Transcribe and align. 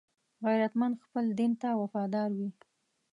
غیرتمند 0.45 0.95
خپل 1.05 1.25
دین 1.39 1.51
ته 1.61 1.69
وفادار 1.81 2.29
وي 2.37 2.49